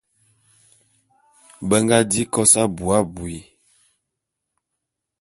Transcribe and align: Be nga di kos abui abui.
Be 1.67 1.75
nga 1.83 1.97
di 2.09 2.21
kos 2.33 2.53
abui 2.63 2.93
abui. 2.99 3.37